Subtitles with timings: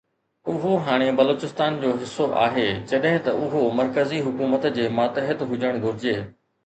[0.51, 6.17] اهو هاڻي بلوچستان جو حصو آهي جڏهن ته اهو مرڪزي حڪومت جي ماتحت هجڻ گهرجي.